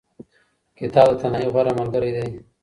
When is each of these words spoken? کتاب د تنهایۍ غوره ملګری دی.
کتاب 0.77 1.07
د 1.09 1.13
تنهایۍ 1.21 1.47
غوره 1.53 1.71
ملګری 1.79 2.11
دی. 2.17 2.27